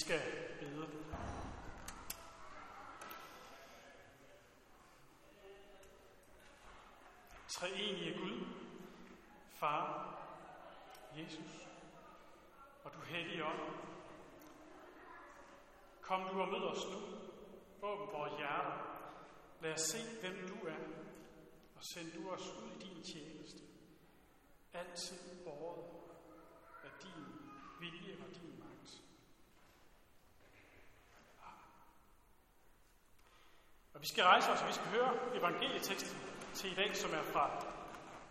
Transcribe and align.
skal 0.00 0.20
bede. 0.60 0.88
Treenige 7.48 8.18
Gud, 8.18 8.46
Far, 9.54 10.16
Jesus 11.16 11.68
og 12.84 12.92
du 12.92 13.00
hellige 13.00 13.44
ånd. 13.44 13.60
Kom 16.00 16.20
du 16.20 16.40
og 16.40 16.48
mød 16.48 16.62
os 16.62 16.84
nu. 16.92 17.00
Åbn 17.82 18.12
vores 18.12 18.32
hjerter. 18.38 18.96
Lad 19.60 19.72
os 19.72 19.80
se, 19.80 19.98
hvem 20.20 20.48
du 20.48 20.66
er, 20.66 20.78
og 21.76 21.84
send 21.84 22.12
du 22.12 22.30
os 22.30 22.52
ud 22.52 22.70
i 22.70 22.88
din 22.88 23.02
tjeneste. 23.02 23.62
Altid 24.72 25.44
borget 25.44 25.84
af 26.84 26.90
din 27.02 27.24
vilje 27.80 28.16
og 28.24 28.34
din 28.34 28.58
magt. 28.58 29.02
Og 33.96 34.02
vi 34.02 34.06
skal 34.06 34.24
rejse 34.24 34.50
os, 34.50 34.62
og 34.62 34.68
vi 34.68 34.72
skal 34.72 34.86
høre 34.86 35.12
evangelieteksten 35.34 36.18
til 36.54 36.72
i 36.72 36.74
dag, 36.74 36.96
som 36.96 37.10
er 37.14 37.22
fra 37.22 37.66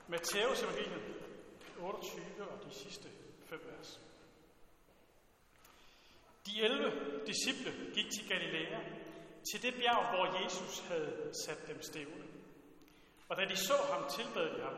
Matteus 0.08 0.64
evangeliet 0.64 1.02
28 1.80 2.50
og 2.50 2.64
de 2.66 2.74
sidste 2.74 3.10
fem 3.46 3.60
vers. 3.66 4.02
De 6.46 6.62
11 6.62 7.26
disciple 7.28 7.72
gik 7.94 8.06
til 8.18 8.30
Galilea, 8.30 8.80
til 9.52 9.62
det 9.62 9.74
bjerg, 9.74 10.16
hvor 10.16 10.44
Jesus 10.44 10.80
havde 10.80 11.32
sat 11.46 11.68
dem 11.68 11.82
stævne. 11.82 12.24
Og 13.30 13.38
da 13.38 13.46
de 13.46 13.56
så 13.56 13.74
ham, 13.92 14.10
tilbad 14.10 14.58
de 14.58 14.62
ham, 14.62 14.78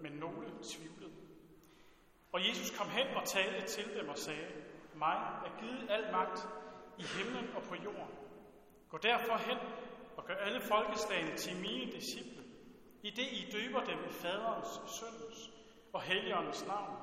men 0.00 0.12
nogle 0.12 0.46
tvivlede. 0.72 1.16
Og 2.32 2.48
Jesus 2.48 2.78
kom 2.78 2.88
hen 2.88 3.06
og 3.16 3.24
talte 3.24 3.66
til 3.66 4.00
dem 4.00 4.08
og 4.08 4.18
sagde, 4.18 4.46
mig 4.94 5.16
er 5.46 5.60
givet 5.60 5.90
al 5.90 6.12
magt 6.12 6.38
i 6.98 7.02
himlen 7.02 7.56
og 7.56 7.62
på 7.62 7.74
jorden. 7.74 8.16
Gå 8.90 8.98
derfor 8.98 9.36
hen 9.36 9.58
og 10.16 10.24
gør 10.24 10.34
alle 10.34 10.60
folkeslagene 10.60 11.36
til 11.36 11.56
mine 11.56 11.92
disciple, 11.92 12.44
i 13.02 13.10
det 13.10 13.26
I 13.32 13.50
døber 13.52 13.84
dem 13.84 13.98
i 14.10 14.12
faderens, 14.12 14.80
søndens 14.90 15.50
og 15.92 16.02
helligåndens 16.02 16.66
navn, 16.66 16.96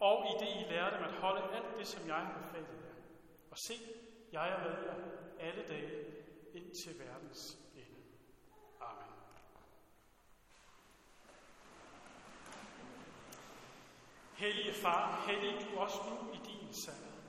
og 0.00 0.26
i 0.26 0.44
det 0.44 0.48
I 0.48 0.72
lærer 0.72 0.96
dem 0.96 1.04
at 1.04 1.12
holde 1.12 1.54
alt 1.54 1.78
det, 1.78 1.86
som 1.86 2.08
jeg 2.08 2.16
har 2.16 2.42
befalet 2.42 2.68
jer. 2.68 2.94
Og 3.50 3.58
se, 3.58 3.74
jeg 4.32 4.48
er 4.48 4.58
med 4.58 4.84
jer 4.84 4.94
alle 5.40 5.64
dage 5.68 6.04
ind 6.54 6.74
til 6.74 6.98
verdens 6.98 7.58
ende. 7.74 8.00
Amen. 8.80 9.14
Hellige 14.36 14.74
Far, 14.74 15.26
hellig 15.26 15.66
du 15.70 15.78
også 15.78 15.98
nu 16.10 16.32
i 16.32 16.36
din 16.36 16.74
sandhed. 16.74 17.22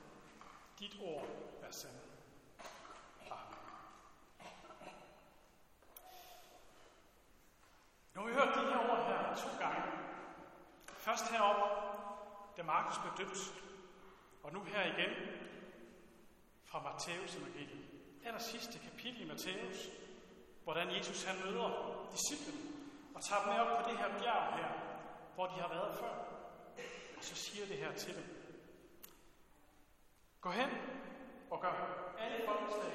Dit 0.78 0.96
ord 1.02 1.26
er 1.62 1.70
sandhed. 1.70 2.09
Nu 8.14 8.20
har 8.20 8.28
vi 8.28 8.34
hørt 8.34 8.54
de 8.54 8.60
her 8.60 8.90
ord 8.90 9.06
her 9.06 9.34
to 9.34 9.48
gange. 9.58 9.82
Først 10.86 11.30
heroppe, 11.30 11.62
da 12.56 12.62
Markus 12.62 12.98
blev 12.98 13.26
døbt, 13.26 13.38
og 14.42 14.52
nu 14.52 14.62
her 14.64 14.82
igen 14.84 15.10
fra 16.64 16.82
Matthæus 16.82 17.36
evangeliet. 17.36 17.86
Aller 18.24 18.40
sidste 18.40 18.78
kapitel 18.78 19.20
i 19.20 19.28
Matthæus, 19.28 19.88
hvordan 20.64 20.96
Jesus 20.96 21.24
han 21.24 21.36
møder 21.44 21.70
disciplene 22.12 22.70
og 23.14 23.22
tager 23.22 23.42
dem 23.42 23.52
med 23.52 23.60
op 23.60 23.84
på 23.84 23.90
det 23.90 23.98
her 23.98 24.18
bjerg 24.18 24.54
her, 24.56 24.68
hvor 25.34 25.46
de 25.46 25.52
har 25.52 25.68
været 25.68 25.98
før. 25.98 26.14
Og 27.16 27.24
så 27.24 27.34
siger 27.34 27.66
det 27.66 27.76
her 27.76 27.92
til 27.92 28.14
dem. 28.14 28.24
Gå 30.40 30.50
hen 30.50 30.70
og 31.50 31.60
gør 31.60 32.14
alle 32.18 32.46
folkeslag 32.46 32.92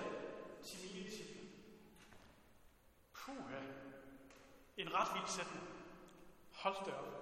til 0.66 0.80
mine 0.82 1.06
disciple. 1.06 1.50
Puha. 3.14 3.85
En 4.78 4.94
ret 4.94 5.14
vild 5.14 5.28
sætning. 5.28 5.68
Hold 6.54 6.86
det 6.86 6.94
op. 6.94 7.16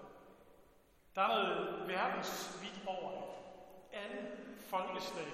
Der 1.16 1.22
er 1.22 1.28
noget 1.28 1.88
verdensvidt 1.88 2.82
over 2.88 3.12
det. 3.12 3.30
Alle 3.94 4.32
folkeslag 4.60 5.28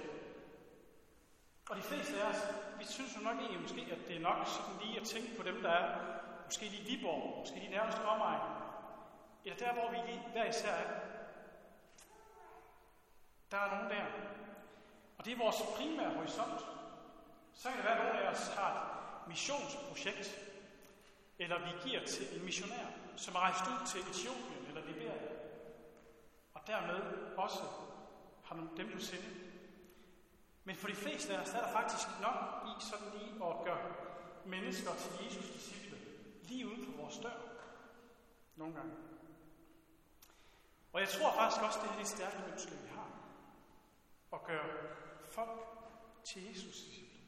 og 1.69 1.75
de 1.75 1.81
fleste 1.81 2.21
af 2.21 2.29
os, 2.29 2.41
vi 2.79 2.85
synes 2.85 3.15
jo 3.17 3.21
nok 3.21 3.37
egentlig 3.37 3.61
måske, 3.61 3.87
at 3.91 4.07
det 4.07 4.15
er 4.15 4.19
nok 4.19 4.47
sådan 4.47 4.81
lige 4.81 4.99
at 4.99 5.07
tænke 5.07 5.37
på 5.37 5.43
dem, 5.43 5.61
der 5.61 5.69
er 5.69 5.99
måske 6.45 6.65
lige 6.65 6.89
Viborg, 6.89 7.39
måske 7.39 7.59
lige 7.59 7.71
nærmest 7.71 7.97
omegn, 7.97 8.41
eller 9.45 9.57
der, 9.57 9.73
hvor 9.73 9.89
vi 9.91 9.97
lige 10.11 10.23
hver 10.31 10.45
især 10.45 10.71
er. 10.73 10.99
Der 13.51 13.57
er 13.57 13.75
nogen 13.75 13.89
der. 13.89 14.05
Og 15.17 15.25
det 15.25 15.33
er 15.33 15.37
vores 15.37 15.61
primære 15.75 16.13
horisont. 16.13 16.65
Så 17.53 17.69
kan 17.69 17.77
det 17.77 17.85
være, 17.85 17.99
at 17.99 18.05
nogle 18.05 18.19
af 18.19 18.31
os 18.31 18.55
har 18.55 18.71
et 18.71 19.27
missionsprojekt, 19.27 20.48
eller 21.39 21.59
vi 21.59 21.89
giver 21.89 22.05
til 22.05 22.37
en 22.39 22.45
missionær, 22.45 22.85
som 23.15 23.35
er 23.35 23.39
rejst 23.39 23.63
ud 23.71 23.87
til 23.87 23.99
Etiopien 23.99 24.65
eller 24.67 24.85
Liberia, 24.85 25.31
og 26.53 26.61
dermed 26.67 27.01
også 27.37 27.63
har 28.43 28.55
dem 28.55 28.91
på 28.93 28.99
sinde. 28.99 29.49
Men 30.63 30.75
for 30.75 30.87
de 30.87 30.95
fleste 30.95 31.37
af 31.37 31.41
os, 31.41 31.49
der 31.49 31.57
er 31.57 31.65
der 31.65 31.71
faktisk 31.71 32.07
nok 32.21 32.67
i 32.67 32.85
sådan 32.85 33.07
lige 33.19 33.45
at 33.45 33.65
gøre 33.65 33.93
mennesker 34.45 34.91
til 34.95 35.25
Jesus 35.25 35.49
disciple 35.49 35.97
lige 36.43 36.67
ude 36.67 36.85
for 36.85 37.01
vores 37.01 37.17
dør. 37.17 37.37
Nogle 38.55 38.75
gange. 38.75 38.93
Og 40.93 41.01
jeg 41.01 41.09
tror 41.09 41.33
faktisk 41.33 41.63
også, 41.63 41.79
det 41.83 41.89
er 41.89 41.97
det 41.97 42.07
stærke 42.07 42.37
ønske, 42.51 42.71
vi 42.71 42.87
har. 42.87 43.11
At 44.33 44.43
gøre 44.43 44.69
folk 45.31 45.59
til 46.23 46.47
Jesus 46.47 46.75
disciple. 46.75 47.19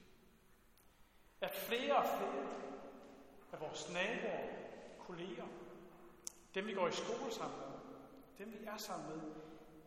At 1.41 1.55
flere 1.55 1.95
og 1.95 2.05
flere 2.17 2.61
af 3.51 3.59
vores 3.61 3.89
naboer, 3.93 4.47
kolleger, 4.99 5.47
dem 6.55 6.67
vi 6.67 6.73
går 6.73 6.87
i 6.87 6.91
skole 6.91 7.31
sammen 7.31 7.59
med, 7.59 7.79
dem 8.37 8.53
vi 8.59 8.65
er 8.65 8.77
sammen 8.77 9.09
med, 9.09 9.31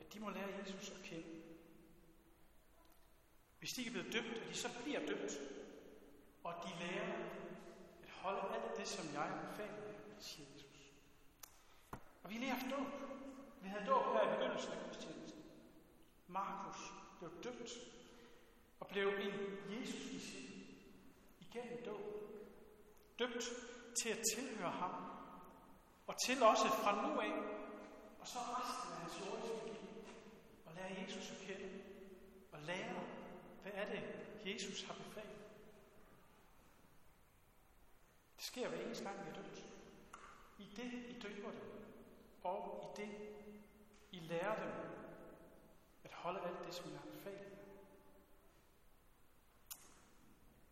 at 0.01 0.15
de 0.15 0.21
må 0.21 0.31
lære 0.31 0.49
Jesus 0.59 0.91
at 0.91 1.03
kende. 1.05 1.43
Hvis 3.59 3.73
de 3.73 3.81
ikke 3.81 3.89
er 3.89 3.93
blevet 3.93 4.13
døbt, 4.13 4.43
at 4.43 4.49
de 4.49 4.55
så 4.55 4.69
bliver 4.83 5.01
døbt, 5.07 5.33
og 6.45 6.55
de 6.65 6.85
lærer 6.85 7.13
at 8.03 8.11
holde 8.11 8.55
alt 8.55 8.77
det, 8.77 8.89
som 8.89 9.05
jeg 9.15 9.41
befaler 9.51 9.85
siger 10.21 10.49
Jesus. 10.55 10.93
Og 12.23 12.31
vi 12.31 12.35
lige 12.35 12.51
haft 12.51 12.77
dåb. 12.77 12.87
Vi 13.63 13.69
havde 13.69 13.87
dåb 13.87 14.05
her 14.05 14.33
i 14.33 14.37
begyndelsen 14.37 14.73
af 14.73 14.79
gudstjenesten. 14.87 15.45
Markus 16.29 16.93
blev 17.19 17.31
døbt 17.45 17.71
og 18.81 18.87
blev 18.87 19.09
en 19.09 19.33
jesus 19.71 20.11
disciple 20.13 20.65
igennem 21.41 21.85
dåb. 21.85 22.25
Døbt 23.19 23.45
til 24.03 24.09
at 24.09 24.19
tilhøre 24.35 24.71
ham. 24.71 24.95
Og 26.07 26.15
til 26.27 26.43
også 26.43 26.69
fra 26.69 27.03
nu 27.03 27.21
af, 27.21 27.33
og 28.21 28.27
så 28.27 28.39
resten 28.39 28.93
af 28.93 28.99
hans 28.99 29.21
jordiske 29.21 29.67
liv, 29.67 30.07
og 30.67 30.73
lære 30.75 31.03
Jesus 31.03 31.31
at 31.31 31.37
kende, 31.47 31.83
og 32.53 32.61
lære 32.61 33.05
hvad 33.65 33.73
er 33.75 33.91
det, 33.91 34.03
Jesus 34.47 34.83
har 34.83 34.95
befalet? 34.95 35.45
Det 38.37 38.45
sker 38.45 38.69
hver 38.69 38.81
eneste 38.81 39.05
gang, 39.05 39.25
vi 39.25 39.31
er 39.31 39.35
døbt. 39.35 39.65
I 40.59 40.65
det, 40.77 40.93
I 40.93 41.21
døber 41.21 41.51
dem, 41.51 41.61
og 42.43 42.95
i 42.99 43.01
det, 43.01 43.35
I 44.11 44.19
lærer 44.19 44.65
dem 44.65 44.73
at 46.05 46.13
holde 46.13 46.41
alt 46.41 46.67
det, 46.67 46.75
som 46.75 46.91
jeg 46.91 46.99
har 46.99 47.07
befalet. 47.07 47.59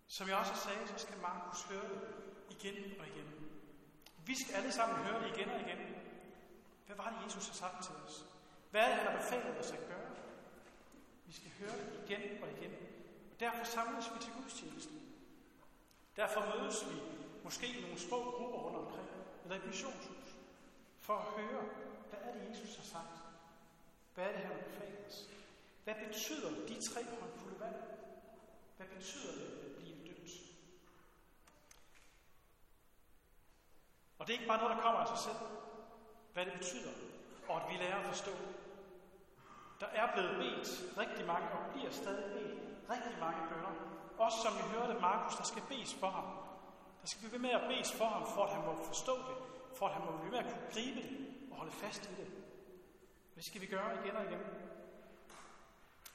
Som 0.07 0.29
jeg 0.29 0.37
også 0.37 0.55
sagde, 0.55 0.89
så 0.89 0.99
skal 0.99 1.19
Markus 1.19 1.63
høre 1.63 1.89
det 1.89 2.32
igen 2.51 3.01
og 3.01 3.07
igen. 3.07 3.29
Vi 4.27 4.35
skal 4.43 4.55
alle 4.55 4.73
sammen 4.73 4.97
høre 4.97 5.23
det 5.23 5.37
igen 5.37 5.49
og 5.49 5.61
igen. 5.61 5.79
Hvad 6.87 6.97
var 6.97 7.11
det, 7.11 7.25
Jesus 7.25 7.47
har 7.49 7.55
sagt 7.55 7.85
til 7.85 7.95
os? 8.07 8.25
Hvad 8.71 8.81
er 8.81 8.89
det, 8.89 8.97
han 8.97 9.07
har 9.07 9.19
befalet 9.19 9.59
os 9.59 9.71
at 9.71 9.89
gøre? 9.89 10.11
Vi 11.27 11.33
skal 11.33 11.51
høre 11.51 11.77
det 11.79 12.01
igen 12.07 12.43
og 12.43 12.49
igen. 12.51 12.73
Og 13.33 13.41
derfor 13.41 13.65
samles 13.65 14.07
vi 14.15 14.19
til 14.25 14.33
gudstjenesten. 14.43 14.99
Derfor 16.17 16.41
mødes 16.57 16.87
vi 16.91 17.01
måske 17.45 17.67
i 17.67 17.83
nogle 17.83 17.99
små 17.99 18.19
grupper 18.37 18.59
rundt 18.59 18.79
omkring, 18.79 19.09
eller 19.43 19.57
i 19.57 19.59
et 19.59 19.67
missionshus, 19.67 20.27
for 21.01 21.15
at 21.15 21.43
høre, 21.43 21.65
hvad 22.11 22.21
er 22.23 22.33
det, 22.33 22.51
Jesus 22.51 22.77
har 22.77 22.85
sagt? 22.85 23.19
Hvad 24.15 24.25
er 24.25 24.33
det, 24.33 24.41
han 24.41 24.57
har 24.57 24.63
befalet 24.63 25.07
os? 25.09 25.29
Hvad 25.85 25.95
betyder 26.07 26.51
de 26.69 26.75
tre 26.91 27.05
håndfulde 27.05 27.61
vand? 27.61 27.77
Hvad 28.77 28.87
betyder 28.87 29.33
det 29.33 29.67
at 29.67 29.77
blive 29.77 29.97
døbt? 30.07 30.31
Og 34.23 34.29
det 34.29 34.35
er 34.35 34.39
ikke 34.39 34.53
bare 34.53 34.63
noget, 34.63 34.77
der 34.77 34.83
kommer 34.83 35.01
af 35.01 35.09
sig 35.09 35.19
selv. 35.19 35.41
Hvad 36.33 36.45
det 36.47 36.53
betyder, 36.53 36.93
og 37.49 37.55
at 37.61 37.71
vi 37.71 37.75
lærer 37.83 37.99
at 37.99 38.07
forstå. 38.07 38.31
Der 39.81 39.87
er 39.87 40.13
blevet 40.13 40.37
bedt 40.43 40.99
rigtig 40.99 41.27
mange, 41.27 41.49
og 41.51 41.73
bliver 41.73 41.91
stadig 41.91 42.25
bedt 42.35 42.55
rigtig 42.91 43.17
mange 43.21 43.41
bønder. 43.51 43.75
Også 44.19 44.39
som 44.45 44.53
vi 44.59 44.65
hørte 44.75 45.01
Markus, 45.01 45.37
der 45.37 45.45
skal 45.45 45.63
bedes 45.69 45.95
for 45.95 46.11
ham. 46.11 46.25
Der 47.01 47.07
skal 47.07 47.23
vi 47.25 47.33
ved 47.33 47.39
med 47.39 47.51
at 47.51 47.69
bes 47.69 47.93
for 47.93 48.05
ham, 48.05 48.27
for 48.35 48.45
at 48.45 48.53
han 48.55 48.65
må 48.65 48.85
forstå 48.85 49.17
det, 49.17 49.37
for 49.79 49.87
at 49.87 49.95
han 49.95 50.05
må 50.05 50.11
blive 50.19 50.31
med 50.31 50.39
at 50.39 50.45
kunne 50.45 50.73
gribe 50.73 51.01
det 51.01 51.11
og 51.51 51.57
holde 51.57 51.73
fast 51.73 52.03
i 52.11 52.15
det. 52.21 52.29
Det 53.35 53.45
skal 53.45 53.61
vi 53.61 53.67
gøre 53.67 54.05
igen 54.05 54.17
og 54.17 54.25
igen. 54.25 54.43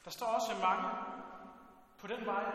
Der 0.05 0.11
står 0.11 0.27
også 0.27 0.51
mange 0.61 0.89
på 1.97 2.07
den 2.07 2.25
vej, 2.25 2.45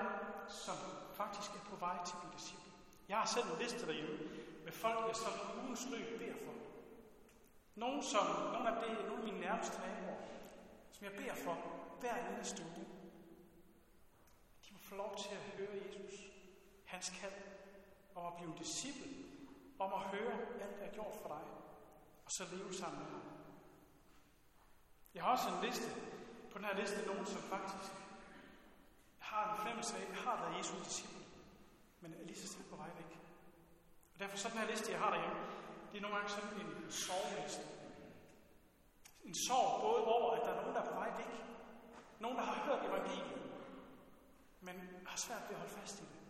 som 0.48 0.76
faktisk 1.14 1.50
er 1.50 1.64
på 1.70 1.76
vej 1.76 1.96
til 2.04 2.14
at 2.14 2.20
blive 2.20 2.34
disciple. 2.38 2.72
Jeg 3.08 3.16
har 3.18 3.26
selv 3.26 3.46
en 3.46 3.58
liste 3.58 3.86
derhjemme 3.86 4.18
med 4.64 4.72
folk, 4.72 5.06
jeg 5.08 5.16
sådan 5.16 5.64
ugens 5.64 5.86
løb 5.90 6.18
beder 6.18 6.34
for. 6.44 6.52
Nogle, 7.74 8.02
som, 8.02 8.26
nogle 8.52 8.68
af, 8.70 8.82
det, 8.82 9.06
nogle 9.08 9.22
af 9.22 9.28
mine 9.28 9.40
nærmeste 9.40 9.78
naboer, 9.80 10.16
som 10.92 11.04
jeg 11.04 11.12
beder 11.12 11.34
for 11.34 11.56
hver 12.00 12.34
eneste 12.34 12.62
uge. 12.62 12.86
De 14.64 14.72
må 14.72 14.78
få 14.78 14.94
lov 14.94 15.16
til 15.18 15.30
at 15.30 15.42
høre 15.56 15.76
Jesus, 15.86 16.14
hans 16.84 17.12
kald, 17.20 17.32
om 18.14 18.26
at 18.26 18.36
blive 18.36 18.50
en 18.52 18.58
disciple, 18.58 19.10
om 19.78 19.92
at 19.92 20.00
høre 20.00 20.32
alt, 20.32 20.78
jeg 20.80 20.86
har 20.88 20.94
gjort 20.94 21.16
for 21.22 21.28
dig, 21.28 21.44
og 22.24 22.30
så 22.32 22.44
leve 22.52 22.74
sammen 22.74 22.98
med 22.98 23.10
ham. 23.10 23.22
Jeg 25.14 25.22
har 25.22 25.32
også 25.32 25.48
en 25.48 25.64
liste, 25.64 25.88
på 26.50 26.58
den 26.58 26.66
her 26.66 26.80
liste, 26.80 27.06
nogen, 27.06 27.26
som 27.26 27.42
faktisk 27.42 27.92
har 29.18 29.52
en 29.52 29.56
fornemmelse 29.58 29.96
af, 29.96 30.14
har 30.14 30.36
været 30.42 30.58
Jesu 30.58 30.74
disciple, 30.84 31.24
men 32.00 32.14
er 32.14 32.24
lige 32.24 32.40
så 32.40 32.48
stille 32.48 32.70
på 32.70 32.76
vej 32.76 32.90
væk. 32.96 33.11
Og 34.14 34.20
derfor 34.20 34.36
sådan 34.36 34.58
her 34.58 34.70
liste, 34.70 34.92
jeg 34.92 35.00
har 35.00 35.10
derhjemme, 35.10 35.40
det 35.90 35.98
er 35.98 36.02
nogle 36.02 36.16
gange 36.16 36.30
sådan 36.30 36.60
en 36.60 36.90
sorgliste. 36.90 37.62
En 39.24 39.34
sorg 39.46 39.82
både 39.82 40.04
over, 40.04 40.36
at 40.36 40.42
der 40.46 40.52
er 40.52 40.60
nogen, 40.60 40.74
der 40.74 40.82
er 40.82 40.90
på 40.90 40.94
vej 40.94 41.10
væk. 41.16 41.32
Nogen, 42.20 42.36
der 42.38 42.44
har 42.44 42.64
hørt 42.66 42.90
evangeliet, 42.90 43.42
men 44.60 44.76
har 45.06 45.16
svært 45.16 45.42
ved 45.48 45.54
at 45.56 45.60
holde 45.60 45.74
fast 45.74 46.00
i 46.00 46.02
det. 46.02 46.20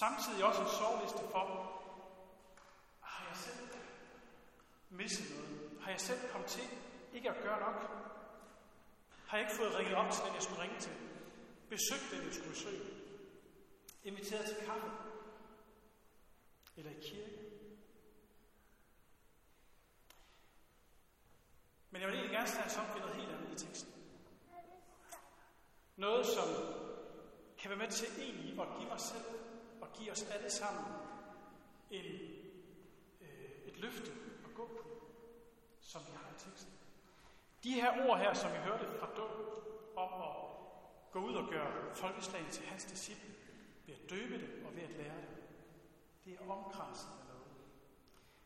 Samtidig 0.00 0.44
også 0.44 0.60
en 0.62 0.68
sorgliste 0.68 1.18
for, 1.32 1.44
har 3.00 3.26
jeg 3.28 3.36
selv 3.36 3.68
misset 4.90 5.36
noget? 5.36 5.80
Har 5.80 5.90
jeg 5.90 6.00
selv 6.00 6.30
kommet 6.32 6.50
til 6.50 6.64
ikke 7.14 7.30
at 7.30 7.42
gøre 7.42 7.60
nok? 7.60 7.90
Har 9.26 9.38
jeg 9.38 9.46
ikke 9.46 9.56
fået 9.56 9.78
ringet 9.78 9.94
op 9.94 10.10
til 10.10 10.24
den, 10.24 10.34
jeg 10.34 10.42
skulle 10.42 10.62
ringe 10.62 10.80
til? 10.80 10.92
Besøgt 11.68 12.10
den, 12.10 12.24
jeg 12.24 12.34
skulle 12.34 12.50
besøge? 12.50 12.84
Inviteret 14.04 14.44
til 14.44 14.56
kaffe? 14.66 15.07
Eller 16.78 16.90
i 16.90 17.00
kirke? 17.02 17.38
Men 21.90 22.00
jeg 22.00 22.08
vil 22.08 22.16
egentlig 22.16 22.36
gerne 22.36 22.48
snakke 22.48 22.94
om 22.94 23.00
noget 23.00 23.16
helt 23.16 23.30
andet 23.30 23.62
i 23.62 23.66
teksten. 23.66 23.92
Noget, 25.96 26.26
som 26.26 26.48
kan 27.58 27.70
være 27.70 27.78
med 27.78 27.88
til 27.88 28.22
egentlig 28.22 28.60
at 28.60 28.68
give 28.78 28.88
mig 28.88 29.00
selv 29.00 29.24
og 29.80 29.88
give 29.92 30.12
os 30.12 30.22
alle 30.22 30.50
sammen 30.50 30.84
en, 31.90 32.04
øh, 33.20 33.50
et 33.66 33.76
løfte 33.76 34.10
at 34.44 34.54
gå 34.54 34.66
på, 34.66 35.06
som 35.80 36.00
vi 36.06 36.12
har 36.12 36.30
i 36.36 36.38
teksten. 36.38 36.72
De 37.64 37.72
her 37.72 38.08
ord 38.08 38.18
her, 38.18 38.34
som 38.34 38.52
vi 38.52 38.56
hørte 38.56 38.98
fra 38.98 39.08
dåb, 39.16 39.64
om 39.96 40.22
at 40.22 40.36
gå 41.10 41.20
ud 41.20 41.34
og 41.34 41.48
gøre 41.50 41.94
folkeslaget 41.94 42.52
til 42.52 42.66
hans 42.66 42.84
disciple, 42.84 43.34
ved 43.86 43.94
at 43.94 44.10
døbe 44.10 44.34
det 44.34 44.66
og 44.66 44.76
ved 44.76 44.82
at 44.82 44.90
lære 44.90 45.16
det, 45.16 45.37
det 46.28 46.36
er 46.40 46.52
omkranset 46.52 47.08
af 47.20 47.26
noget. 47.28 47.52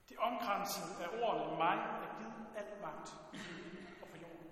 Det 0.09 0.17
er 0.17 0.21
omkranset 0.21 0.97
af 1.01 1.09
ordene, 1.23 1.57
mig 1.57 1.77
er 1.77 2.19
givet 2.19 2.47
al 2.57 2.81
magt 2.83 3.09
i 3.33 3.39
og 4.03 4.09
på 4.09 4.17
jorden. 4.17 4.49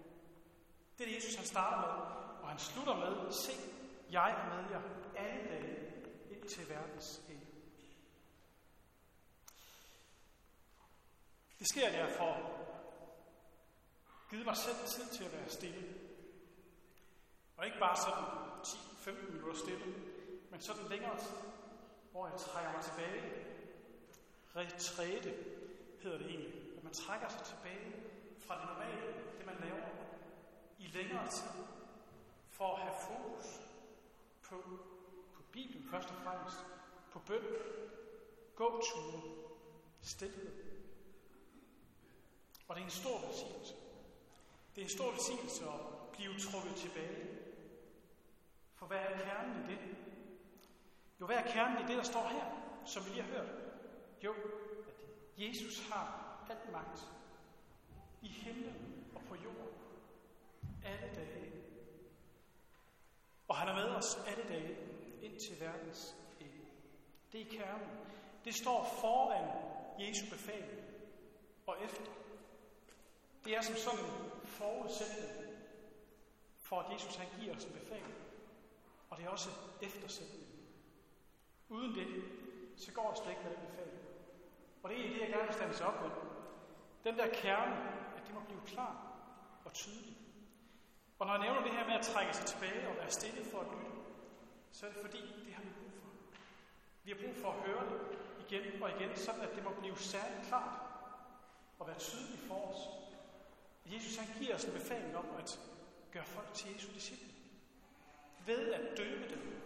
Det 0.98 1.04
er 1.04 1.08
det, 1.08 1.16
Jesus 1.16 1.34
han 1.34 1.46
starter 1.46 1.76
med, 1.86 1.94
og 2.42 2.48
han 2.48 2.58
slutter 2.58 2.96
med, 2.96 3.32
se, 3.32 3.52
jeg 4.10 4.30
er 4.30 4.54
med 4.54 4.70
jer 4.70 4.82
alle 5.16 5.48
dage 5.48 6.04
ind 6.30 6.48
til 6.48 6.68
verdens 6.68 7.22
ende. 7.28 7.46
Det 11.58 11.68
sker 11.68 11.90
derfor 11.90 12.32
givet 14.30 14.46
mig 14.46 14.56
selv 14.56 14.76
tid 14.86 15.06
til 15.18 15.24
at 15.24 15.32
være 15.32 15.48
stille. 15.48 15.94
Og 17.56 17.66
ikke 17.66 17.78
bare 17.78 17.96
sådan 17.96 18.24
10-15 19.16 19.32
minutter 19.32 19.58
stille, 19.58 19.86
men 20.50 20.60
sådan 20.60 20.88
længere 20.88 21.18
tid, 21.18 21.59
hvor 22.10 22.28
jeg 22.28 22.38
trækker 22.38 22.72
mig 22.72 22.82
tilbage. 22.82 23.46
Retræte 24.56 25.34
hedder 26.02 26.18
det 26.18 26.26
egentlig. 26.26 26.76
At 26.76 26.84
man 26.84 26.92
trækker 26.92 27.28
sig 27.28 27.42
tilbage 27.44 27.92
fra 28.38 28.60
det 28.60 28.66
normale, 28.66 29.14
det 29.38 29.46
man 29.46 29.56
laver, 29.60 29.86
i 30.78 30.86
længere 30.86 31.28
tid, 31.28 31.64
for 32.48 32.74
at 32.74 32.82
have 32.82 32.94
fokus 33.08 33.60
på, 34.42 34.56
på 35.34 35.42
Bibelen 35.52 35.88
først 35.90 36.08
og 36.08 36.16
fremmest, 36.16 36.56
på 37.12 37.18
bøn, 37.18 37.44
gåture, 38.56 39.22
stillhed. 40.00 40.70
Og 42.68 42.76
det 42.76 42.80
er 42.80 42.84
en 42.84 42.90
stor 42.90 43.26
velsignelse. 43.26 43.74
Det 44.74 44.80
er 44.80 44.84
en 44.84 44.90
stor 44.90 45.10
velsignelse 45.10 45.64
at 45.64 45.80
blive 46.12 46.38
trukket 46.38 46.76
tilbage. 46.76 47.38
For 48.74 48.86
hvad 48.86 48.98
er 48.98 49.18
kernen 49.18 49.64
i 49.64 49.72
det? 49.72 49.78
Jo, 51.20 51.26
hvad 51.26 51.36
er 51.36 51.52
kernen 51.52 51.84
i 51.84 51.88
det, 51.88 51.96
der 51.96 52.02
står 52.02 52.28
her, 52.28 52.44
som 52.84 53.04
vi 53.04 53.10
lige 53.10 53.22
har 53.22 53.30
hørt? 53.30 53.48
Jo, 54.24 54.32
at 54.88 55.46
Jesus 55.46 55.88
har 55.88 56.30
al 56.50 56.72
magt 56.72 57.00
i 58.22 58.28
himlen 58.28 59.04
og 59.14 59.22
på 59.22 59.34
jorden 59.34 59.74
alle 60.84 61.14
dage. 61.14 61.52
Og 63.48 63.56
han 63.56 63.68
er 63.68 63.74
med 63.74 63.96
os 63.96 64.16
alle 64.26 64.44
dage 64.48 64.76
ind 65.22 65.40
til 65.40 65.60
verdens 65.60 66.16
ende. 66.40 66.64
Det 67.32 67.40
er 67.40 67.58
kernen. 67.58 67.88
Det 68.44 68.54
står 68.54 68.96
foran 69.00 69.48
Jesu 69.98 70.30
befaling 70.30 70.80
og 71.66 71.76
efter. 71.84 72.12
Det 73.44 73.56
er 73.56 73.60
som 73.60 73.74
sådan 73.74 74.04
en 74.04 74.46
forudsætning 74.46 75.56
for, 76.56 76.80
at 76.80 76.92
Jesus 76.92 77.16
han 77.16 77.40
giver 77.40 77.56
os 77.56 77.64
en 77.64 77.72
befaling. 77.72 78.14
Og 79.10 79.16
det 79.16 79.26
er 79.26 79.30
også 79.30 79.50
eftersætning. 79.82 80.59
Uden 81.70 81.94
det, 81.94 82.06
så 82.76 82.92
går 82.92 83.10
det 83.10 83.18
slet 83.18 83.30
ikke 83.30 83.42
med 83.42 83.50
den 83.50 83.66
befaling. 83.66 83.98
Og 84.82 84.90
det 84.90 84.98
er 84.98 85.08
det, 85.08 85.20
jeg 85.20 85.28
gerne 85.28 85.44
vil 85.44 85.54
stande 85.54 85.74
sig 85.74 85.86
op 85.86 86.02
med. 86.02 86.10
Den 87.04 87.18
der 87.18 87.28
kerne, 87.42 87.76
at 88.16 88.22
det 88.26 88.34
må 88.34 88.40
blive 88.40 88.60
klar 88.66 88.94
og 89.64 89.72
tydelig. 89.72 90.16
Og 91.18 91.26
når 91.26 91.34
jeg 91.34 91.42
nævner 91.42 91.62
det 91.62 91.70
her 91.70 91.86
med 91.86 91.94
at 91.94 92.04
trække 92.04 92.36
sig 92.36 92.46
tilbage 92.46 92.88
og 92.88 92.96
være 92.96 93.10
stille 93.10 93.44
for 93.44 93.60
at 93.60 93.66
lytte, 93.66 93.90
så 94.72 94.86
er 94.86 94.90
det 94.90 95.00
fordi, 95.00 95.22
det 95.44 95.54
har 95.54 95.62
vi 95.62 95.70
brug 95.80 95.92
for. 96.00 96.08
Vi 97.04 97.10
har 97.10 97.18
brug 97.24 97.36
for 97.36 97.48
at 97.52 97.60
høre 97.66 97.84
det 97.90 98.18
igen 98.44 98.82
og 98.82 98.90
igen, 98.90 99.16
sådan 99.16 99.40
at 99.40 99.54
det 99.54 99.64
må 99.64 99.70
blive 99.80 99.98
særligt 99.98 100.48
klart 100.48 100.80
og 101.78 101.86
være 101.86 101.98
tydeligt 101.98 102.42
for 102.48 102.54
os. 102.70 102.80
Jesus 103.86 104.16
han 104.16 104.42
giver 104.42 104.54
os 104.54 104.64
en 104.64 104.72
befaling 104.72 105.16
om 105.16 105.26
at 105.38 105.60
gøre 106.12 106.24
folk 106.24 106.54
til 106.54 106.72
Jesu 106.72 106.92
disciple. 106.94 107.32
Ved 108.46 108.72
at 108.72 108.98
døbe 108.98 109.28
dem 109.34 109.62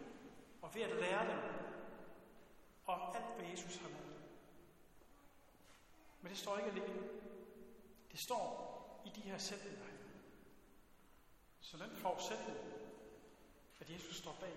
og 0.63 0.75
ved 0.75 0.83
at 0.83 0.97
lære 0.97 1.31
dem 1.31 1.39
og 2.87 3.17
alt, 3.17 3.37
hvad 3.37 3.47
Jesus 3.47 3.77
har 3.77 3.89
lavet. 3.89 4.23
Men 6.21 6.31
det 6.31 6.39
står 6.39 6.59
ikke 6.59 6.71
alene. 6.71 7.09
Det 8.13 8.21
står 8.21 8.75
i 9.05 9.09
de 9.09 9.21
her 9.21 9.39
sætninger 9.39 9.85
her. 9.85 9.95
Så 11.61 11.77
den 11.77 11.97
forudsætning, 11.97 12.59
at 13.81 13.91
Jesus 13.91 14.17
står 14.17 14.37
bag. 14.41 14.53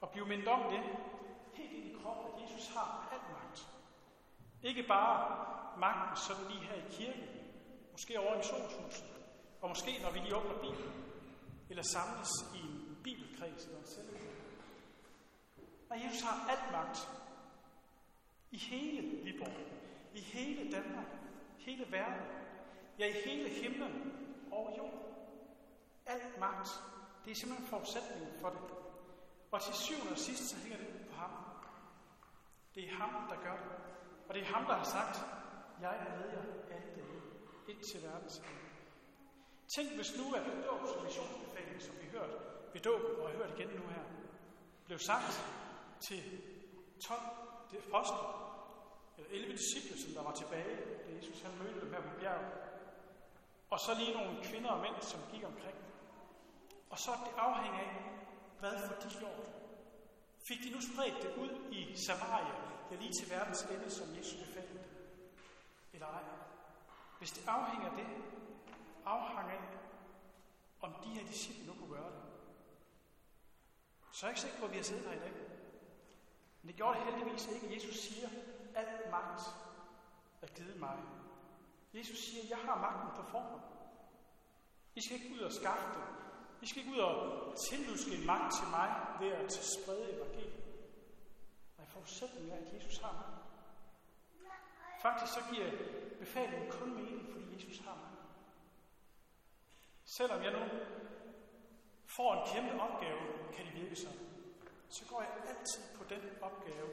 Og 0.00 0.10
blive 0.10 0.26
mindet 0.26 0.48
om 0.48 0.72
det, 0.72 0.82
helt 1.54 1.72
ind 1.72 1.84
i 1.84 2.02
kroppen, 2.02 2.34
at 2.34 2.42
Jesus 2.42 2.68
har 2.74 3.08
al 3.12 3.32
magt. 3.32 3.68
Ikke 4.62 4.82
bare 4.82 5.78
magten 5.78 6.16
sådan 6.16 6.50
lige 6.50 6.64
her 6.64 6.74
i 6.74 6.90
kirken, 6.90 7.28
måske 7.92 8.20
over 8.20 8.34
i 8.34 8.36
missionshuset, 8.36 9.04
og 9.60 9.68
måske 9.68 10.02
når 10.02 10.10
vi 10.10 10.18
lige 10.18 10.36
åbner 10.36 10.60
Bibelen, 10.60 11.04
eller 11.70 11.82
samles 11.82 12.30
i 12.54 12.58
en 12.58 12.98
bibelkreds 13.04 13.64
eller 13.64 13.82
selv. 13.84 14.31
Og 15.92 16.04
Jesus 16.04 16.22
har 16.22 16.50
alt 16.50 16.72
magt 16.72 17.08
i 18.50 18.58
hele 18.58 19.24
Viborg, 19.24 19.56
i 20.14 20.20
hele 20.20 20.72
Danmark, 20.72 21.06
hele 21.58 21.92
verden, 21.92 22.26
ja 22.98 23.06
i 23.06 23.12
hele 23.24 23.48
himlen 23.48 24.12
og 24.52 24.74
jorden. 24.78 25.00
Alt 26.06 26.38
magt, 26.40 26.68
det 27.24 27.30
er 27.30 27.34
simpelthen 27.34 27.68
forudsætningen 27.68 28.40
for 28.40 28.50
det. 28.50 28.60
Og 29.50 29.62
til 29.62 29.74
syvende 29.74 30.10
og 30.10 30.18
sidst, 30.18 30.44
så 30.48 30.56
hænger 30.56 30.78
det 30.78 31.06
på 31.10 31.14
ham. 31.14 31.30
Det 32.74 32.84
er 32.84 32.94
ham, 32.94 33.28
der 33.28 33.36
gør 33.36 33.56
det. 33.56 33.72
Og 34.28 34.34
det 34.34 34.42
er 34.42 34.46
ham, 34.46 34.64
der 34.64 34.74
har 34.74 34.84
sagt, 34.84 35.16
jeg 35.80 35.96
er 35.96 36.18
med 36.18 36.30
jer 36.32 36.42
alle 36.42 36.92
dage, 36.96 37.22
ind 37.68 37.80
til 37.92 38.02
verdens 38.02 38.38
ende. 38.38 38.48
Tænk 39.76 39.88
hvis 39.94 40.12
nu, 40.18 40.34
at 40.34 40.42
dåbs 40.66 41.02
missionsbefaling, 41.04 41.82
som 41.82 41.94
vi 42.00 42.06
hørte 42.06 42.34
ved 42.72 42.80
dåben, 42.80 43.20
og 43.20 43.30
har 43.30 43.36
hørt 43.36 43.58
igen 43.58 43.68
nu 43.68 43.86
her, 43.88 44.04
blev 44.86 44.98
sagt 44.98 45.62
til 46.08 46.42
12 47.00 47.20
apostle, 47.86 48.26
eller 49.16 49.30
11 49.30 49.52
disciple, 49.56 50.02
som 50.02 50.12
der 50.12 50.22
var 50.22 50.34
tilbage, 50.34 50.76
da 51.06 51.16
Jesus 51.16 51.40
han 51.40 51.58
mødte 51.58 51.80
dem 51.80 51.92
her 51.92 52.00
på 52.00 52.18
bjerget. 52.20 52.52
Og 53.70 53.80
så 53.80 53.94
lige 53.98 54.14
nogle 54.14 54.44
kvinder 54.44 54.70
og 54.70 54.80
mænd, 54.80 54.94
som 55.00 55.20
gik 55.32 55.44
omkring. 55.44 55.76
Og 56.90 56.98
så 56.98 57.10
det 57.10 57.32
afhænger 57.36 57.78
af, 57.78 57.90
hvad 58.60 58.72
får 58.86 59.08
de 59.08 59.18
gjort? 59.18 59.46
Fik 60.48 60.58
de 60.64 60.70
nu 60.70 60.80
spredt 60.80 61.22
det 61.22 61.36
ud 61.42 61.72
i 61.72 61.96
Samaria, 61.96 62.54
ja 62.90 62.96
lige 62.96 63.12
til 63.12 63.30
verdens 63.30 63.62
ende, 63.62 63.90
som 63.90 64.16
Jesus 64.16 64.46
befalede 64.46 64.72
dem? 64.72 64.84
Eller 65.92 66.06
ej? 66.06 66.22
Hvis 67.18 67.32
det 67.32 67.48
afhænger 67.48 67.90
af 67.90 67.96
det, 67.96 68.06
afhænger 69.04 69.42
af, 69.42 69.60
om 70.80 70.94
de 71.04 71.08
her 71.08 71.26
disciple 71.26 71.66
nu 71.66 71.72
kunne 71.74 71.94
gøre 71.96 72.10
det, 72.10 72.22
Så 74.12 74.26
er 74.26 74.30
jeg 74.30 74.32
ikke 74.32 74.40
sikker 74.40 74.58
på, 74.58 74.64
at 74.64 74.72
vi 74.72 74.76
har 74.76 74.84
siddet 74.84 75.04
her 75.04 75.12
i 75.12 75.18
dag. 75.18 75.51
Men 76.62 76.68
det 76.68 76.76
gjorde 76.76 76.98
det 76.98 77.06
heldigvis 77.06 77.46
ikke. 77.46 77.74
Jesus 77.74 77.96
siger, 77.96 78.28
at 78.74 79.10
magt 79.10 79.40
er 80.42 80.46
givet 80.46 80.80
mig. 80.80 80.98
Jesus 81.94 82.18
siger, 82.18 82.44
jeg 82.48 82.58
har 82.58 82.80
magten 82.80 83.22
på 83.24 83.30
forhånd. 83.30 83.62
I 84.94 85.00
skal 85.02 85.16
ikke 85.16 85.34
ud 85.34 85.40
og 85.40 85.52
skaffe 85.52 85.88
det. 85.88 86.04
I 86.62 86.66
skal 86.66 86.82
ikke 86.82 86.92
ud 86.92 86.98
og 86.98 87.54
tilluske 87.68 88.14
en 88.16 88.26
magt 88.26 88.54
til 88.54 88.68
mig 88.70 88.88
ved 89.20 89.32
at 89.32 89.52
sprede 89.52 90.12
evangeliet. 90.16 90.64
Nej, 91.78 91.86
forudsætningen 91.86 92.52
er, 92.52 92.56
at 92.56 92.74
Jesus 92.74 92.98
har 92.98 93.12
magt. 93.12 93.42
Faktisk 95.02 95.32
så 95.32 95.40
giver 95.52 95.70
befalingen 96.18 96.70
kun 96.70 96.94
mening, 96.94 97.32
fordi 97.32 97.54
Jesus 97.54 97.78
har 97.78 97.94
magt. 97.94 98.22
Selvom 100.04 100.42
jeg 100.42 100.52
nu 100.52 100.64
får 102.06 102.34
en 102.34 102.48
kæmpe 102.54 102.82
opgave, 102.82 103.20
kan 103.54 103.66
det 103.66 103.74
virke 103.74 103.96
sådan, 103.96 104.31
så 104.92 105.04
går 105.04 105.22
jeg 105.22 105.30
altid 105.48 105.82
på 105.96 106.04
den 106.04 106.20
opgave, 106.42 106.90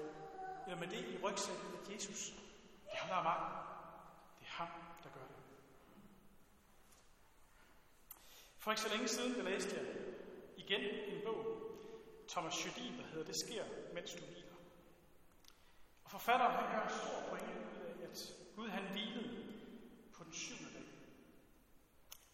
eller 0.65 0.79
med 0.79 0.87
det 0.87 1.05
i 1.05 1.17
rygsækken, 1.23 1.67
at 1.81 1.93
Jesus, 1.95 2.29
det 2.85 2.91
er 2.91 2.97
ham, 2.97 3.09
der 3.09 3.15
er 3.15 3.23
magten. 3.23 3.57
Det 4.39 4.45
er 4.45 4.51
ham, 4.51 4.67
der 5.03 5.09
gør 5.09 5.27
det. 5.27 5.35
For 8.57 8.71
ikke 8.71 8.81
så 8.81 8.89
længe 8.89 9.07
siden, 9.07 9.35
der 9.35 9.43
læste 9.43 9.75
jeg 9.75 9.85
igen 10.57 10.81
en 10.81 11.21
bog, 11.25 11.45
Thomas 12.27 12.65
Jodin, 12.65 12.99
der 12.99 13.05
hedder 13.05 13.25
Det 13.25 13.35
sker, 13.45 13.63
mens 13.93 14.13
du 14.13 14.25
hviler. 14.25 14.57
Og 16.03 16.11
forfatteren 16.11 16.51
han 16.51 16.75
gør 16.75 16.83
en 16.83 16.99
stor 16.99 17.29
pointe 17.29 17.59
ud 17.59 17.81
af, 17.85 18.09
at 18.09 18.17
Gud 18.55 18.69
han 18.69 18.83
hvilede 18.83 19.53
på 20.13 20.23
den 20.23 20.33
syvende 20.33 20.73
dag. 20.73 20.87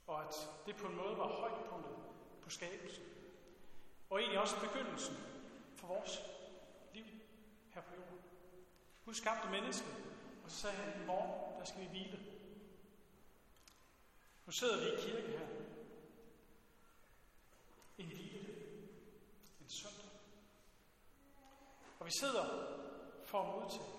Og 0.07 0.23
at 0.23 0.35
det 0.65 0.75
på 0.75 0.87
en 0.87 0.95
måde 0.95 1.17
var 1.17 1.27
højdepunktet 1.27 1.95
på 2.41 2.49
skabelsen. 2.49 3.03
Og 4.09 4.19
egentlig 4.19 4.39
også 4.39 4.59
begyndelsen 4.59 5.34
for 5.85 5.93
vores 5.93 6.21
liv 6.93 7.05
her 7.73 7.81
på 7.81 7.95
jorden. 7.95 8.19
Gud 9.05 9.13
skabte 9.13 9.49
mennesket, 9.49 9.95
og 10.43 10.51
så 10.51 10.57
sagde 10.57 10.75
han, 10.75 11.01
i 11.01 11.05
morgen, 11.05 11.59
der 11.59 11.65
skal 11.65 11.81
vi 11.81 11.87
hvile. 11.87 12.19
Nu 14.45 14.51
sidder 14.51 14.79
vi 14.79 14.85
i 14.85 15.07
kirke 15.07 15.37
her. 15.37 15.47
En 17.97 18.05
hvile. 18.05 18.39
En 19.61 19.69
søndag. 19.69 20.05
Og 21.99 22.05
vi 22.05 22.11
sidder 22.19 22.45
for 23.23 23.41
at 23.41 23.55
modtage. 23.55 23.91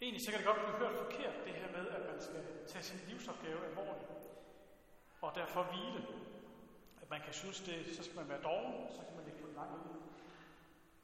Egentlig 0.00 0.24
så 0.24 0.30
kan 0.30 0.38
det 0.38 0.46
godt 0.46 0.64
blive 0.64 0.78
hørt 0.78 1.04
forkert, 1.04 1.44
det 1.44 1.54
her 1.54 1.72
med, 1.72 1.88
at 1.88 2.06
man 2.12 2.22
skal 2.22 2.66
tage 2.68 2.84
sin 2.84 3.00
livsopgave 3.08 3.66
alvorligt, 3.66 4.10
og 5.20 5.34
derfor 5.34 5.62
hvile. 5.62 6.28
At 7.02 7.10
man 7.10 7.20
kan 7.24 7.32
synes, 7.32 7.60
det, 7.60 7.96
så 7.96 8.02
skal 8.04 8.16
man 8.16 8.28
være 8.28 8.42
doven, 8.42 8.88
så 8.90 9.00
kan 9.06 9.16
man 9.16 9.24
ligge 9.24 9.40
på 9.40 9.46
den 9.46 9.54
lange 9.54 9.76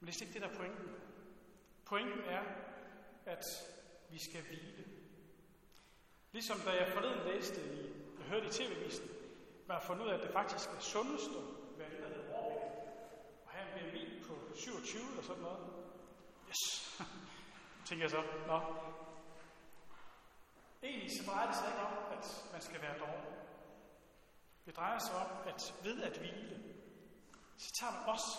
Men 0.00 0.06
det 0.06 0.16
er 0.16 0.22
ikke 0.22 0.34
det, 0.34 0.42
der 0.42 0.48
er 0.48 0.56
pointen. 0.56 0.88
Pointen 1.84 2.20
er, 2.20 2.42
at 3.26 3.44
vi 4.10 4.18
skal 4.18 4.42
hvile. 4.42 4.84
Ligesom 6.32 6.58
da 6.58 6.70
jeg 6.70 6.88
forleden 6.88 7.26
læste 7.26 7.60
i, 7.74 7.80
jeg 8.18 8.26
hørte 8.26 8.46
i 8.46 8.50
tv-visen, 8.50 9.08
man 9.66 9.76
har 9.76 9.84
fundet 9.84 10.04
ud 10.04 10.10
af, 10.10 10.14
at 10.14 10.22
det 10.22 10.30
faktisk 10.30 10.68
er 10.68 10.80
sundest 10.80 11.30
at 11.30 11.78
være 11.78 11.90
det, 11.90 11.98
der 11.98 12.08
hedder 12.08 12.34
overvægt. 12.34 12.74
Og 13.46 13.50
have 13.50 13.84
en 13.84 13.90
BMI 13.90 14.22
på 14.26 14.34
27 14.54 15.02
eller 15.10 15.22
sådan 15.22 15.42
noget. 15.42 15.66
Yes, 16.48 16.62
tænker 17.86 18.04
jeg 18.04 18.10
så. 18.10 18.22
Nå. 18.46 18.60
Egentlig 20.82 21.10
så 21.18 21.30
drejer 21.30 21.46
det 21.46 21.56
sig 21.56 21.68
ikke 21.68 21.80
om, 21.80 21.92
at 22.18 22.44
man 22.52 22.60
skal 22.60 22.82
være 22.82 22.98
dårlig. 22.98 23.34
Det 24.66 24.76
drejer 24.76 24.98
sig 24.98 25.14
om, 25.16 25.48
at 25.48 25.74
ved 25.82 26.02
at 26.02 26.18
hvile, 26.18 26.74
så 27.56 27.72
tager 27.72 27.92
man 27.92 28.08
også 28.08 28.38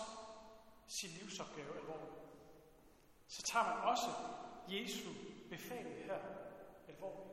sin 0.86 1.10
livsopgave 1.10 1.76
alvorligt. 1.76 2.16
Så 3.26 3.42
tager 3.42 3.64
man 3.64 3.84
også 3.84 4.06
Jesu 4.68 5.10
befaling 5.50 6.04
her 6.04 6.18
alvorligt. 6.88 7.32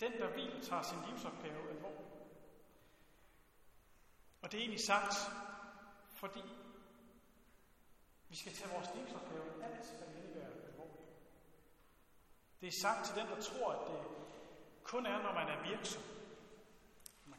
Den, 0.00 0.12
der 0.12 0.32
hviler, 0.32 0.60
tager 0.60 0.82
sin 0.82 0.98
livsopgave 1.08 1.70
alvorligt. 1.70 2.08
Og 4.42 4.52
det 4.52 4.58
er 4.58 4.62
egentlig 4.62 4.86
sagt, 4.86 5.14
fordi 6.14 6.42
vi 8.28 8.36
skal 8.36 8.52
tage 8.52 8.72
vores 8.74 8.88
livsopgave 8.94 9.64
alt, 9.64 9.98
hvad 9.98 10.08
det 10.08 10.16
indebærer 10.16 10.66
alvorligt. 10.68 11.08
Det 12.60 12.66
er 12.66 12.80
sagt 12.82 13.06
til 13.06 13.14
den, 13.16 13.26
der 13.26 13.40
tror, 13.40 13.72
at 13.72 13.88
det 13.88 14.00
kun 14.82 15.06
er, 15.06 15.22
når 15.22 15.32
man 15.32 15.48
er 15.48 15.62
virksom, 15.68 16.02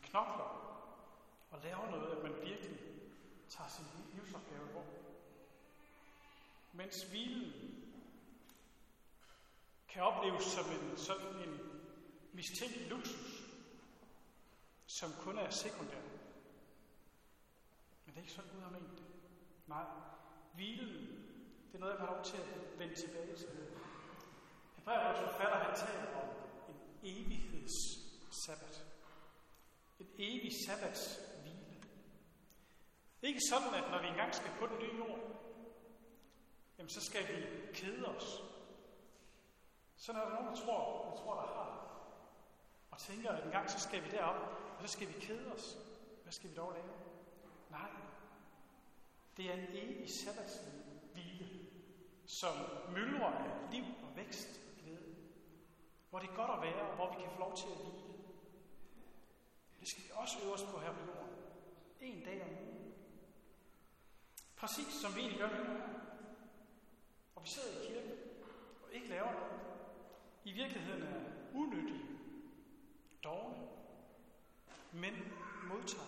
knokler 0.10 0.50
og 1.52 1.60
laver 1.64 1.92
noget, 1.92 2.18
at 2.18 2.24
man 2.24 2.36
virkelig 2.42 2.80
tager 3.50 3.70
sin 3.70 3.86
livsopgave 4.14 4.68
alvorligt. 4.68 5.00
Mens 6.74 7.04
hvilen 7.04 7.54
kan 9.90 10.04
opleves 10.04 10.44
som 10.44 10.66
en 10.72 10.98
sådan 10.98 11.50
en 11.50 11.60
mistænkt 12.34 12.90
luksus, 12.90 13.44
som 14.86 15.12
kun 15.20 15.38
er 15.38 15.50
sekundær. 15.50 16.02
Men 18.06 18.16
det 18.16 18.16
er 18.16 18.22
ikke 18.22 18.34
sådan, 18.34 18.52
Gud 18.52 18.62
har 18.62 18.70
ment 18.70 18.98
det. 18.98 19.06
Nej, 19.68 19.86
hvilen, 20.54 20.96
det 21.68 21.76
er 21.76 21.80
noget, 21.80 21.94
jeg 21.94 22.00
har 22.00 22.16
lov 22.16 22.24
til 22.24 22.38
at 22.38 22.80
vende 22.80 22.96
tilbage 22.96 23.36
til. 23.36 23.50
Hebræerbrevets 24.76 25.32
forfatter, 25.32 25.58
han 25.58 25.76
taler 25.76 26.22
om 26.22 26.30
en 26.70 26.76
evigheds 27.04 27.78
sabbat. 28.46 28.89
En 30.00 30.08
evig 30.18 30.52
sabbatshvile. 30.66 31.84
Ikke 33.22 33.40
sådan, 33.50 33.74
at 33.74 33.92
når 33.92 34.02
vi 34.02 34.08
engang 34.08 34.36
skal 34.36 34.52
på 34.60 34.68
den 34.68 34.78
nye 34.80 34.98
jord, 34.98 35.20
jamen 36.78 36.90
så 36.90 37.02
skal 37.02 37.28
vi 37.28 37.46
kede 37.74 38.06
os. 38.06 38.44
Så 39.96 40.12
er 40.12 40.16
der 40.16 40.30
nogen, 40.30 40.48
der 40.48 40.56
tror, 40.56 41.10
jeg 41.10 41.20
tror, 41.24 41.34
der 41.34 41.48
har, 41.48 41.90
og 42.92 42.98
tænker, 42.98 43.32
at 43.32 43.46
en 43.46 43.52
gang 43.52 43.70
så 43.70 43.80
skal 43.80 44.04
vi 44.04 44.10
derop, 44.10 44.36
og 44.78 44.82
så 44.82 44.88
skal 44.88 45.08
vi 45.08 45.14
kede 45.14 45.52
os. 45.52 45.78
Hvad 46.24 46.34
skal 46.34 46.50
vi 46.50 46.56
dog 46.56 46.74
lave? 46.74 46.86
Nej. 47.70 47.90
Det 49.38 49.46
er 49.46 49.54
en 49.54 49.68
evig 49.72 50.10
sabbatshvile, 50.10 51.50
som 52.26 52.54
myldrer 52.94 53.32
af 53.32 53.72
liv 53.72 53.84
og 53.84 54.16
vækst 54.16 54.62
og 54.70 54.84
glæde. 54.84 55.16
Hvor 56.10 56.20
det 56.20 56.30
er 56.30 56.36
godt 56.36 56.52
at 56.52 56.62
være, 56.62 56.90
og 56.90 56.96
hvor 56.96 57.10
vi 57.10 57.22
kan 57.22 57.32
få 57.32 57.40
lov 57.40 57.56
til 57.56 57.68
at 57.68 57.78
hvile. 57.78 58.19
Det 59.80 59.88
skal 59.88 60.04
vi 60.04 60.10
også 60.14 60.38
øve 60.44 60.54
os 60.54 60.64
på 60.64 60.80
her 60.80 60.94
på 60.94 61.00
jorden. 61.06 61.36
En 62.02 62.24
dag 62.24 62.44
om 62.44 62.50
ugen. 62.50 62.94
Præcis 64.58 64.94
som 64.94 65.16
vi 65.16 65.20
egentlig 65.20 65.40
gør 65.40 65.58
nu. 65.58 65.64
Og 67.36 67.44
vi 67.44 67.50
sidder 67.50 67.82
i 67.82 67.88
kirken 67.88 68.12
og 68.84 68.94
ikke 68.94 69.08
laver 69.08 69.32
noget. 69.32 69.60
I 70.44 70.52
virkeligheden 70.52 71.04
er 71.04 71.22
unyttige, 71.54 72.06
dårlige, 73.24 73.70
men 74.92 75.14
modtager. 75.64 76.04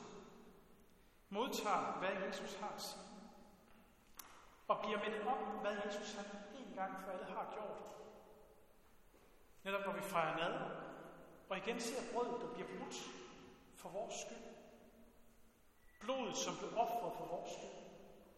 Modtager, 1.30 2.00
hvad 2.00 2.28
Jesus 2.28 2.56
har 2.56 2.70
at 2.70 2.82
sige. 2.82 3.04
Og 4.68 4.80
bliver 4.84 5.00
mindet 5.04 5.28
om, 5.28 5.38
hvad 5.38 5.72
Jesus 5.86 6.14
han 6.14 6.26
en 6.60 6.76
gang 6.76 7.04
for 7.04 7.12
alle 7.12 7.26
har 7.26 7.54
gjort. 7.54 7.78
Netop 9.64 9.86
når 9.86 9.94
vi 9.94 10.02
fejrer 10.02 10.38
nadver, 10.38 10.70
og 11.50 11.58
igen 11.58 11.80
ser 11.80 12.14
brødet, 12.14 12.42
der 12.42 12.54
bliver 12.54 12.68
brudt 12.78 13.21
for 13.82 13.90
vores 13.90 14.16
skyld. 14.24 14.46
Blodet, 16.00 16.38
som 16.38 16.58
blev 16.58 16.72
offret 16.78 17.14
for 17.18 17.26
vores 17.26 17.52
skyld. 17.52 17.78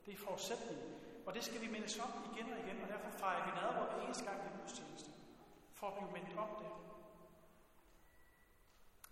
Det 0.06 0.14
er 0.14 0.18
forudsætningen. 0.18 0.90
Og 1.26 1.34
det 1.34 1.44
skal 1.44 1.62
vi 1.62 1.68
mindes 1.68 2.00
om 2.00 2.12
igen 2.32 2.54
og 2.54 2.60
igen, 2.60 2.82
og 2.82 2.88
derfor 2.88 3.10
fejrer 3.10 3.46
vi 3.46 3.52
nadver 3.60 3.94
hver 3.94 4.06
eneste 4.06 4.24
gang 4.26 4.40
i 4.46 4.62
gudstjeneste. 4.62 5.12
For 5.74 5.88
at 5.88 5.94
blive 5.98 6.12
mindet 6.12 6.38
om 6.38 6.50
det. 6.60 6.72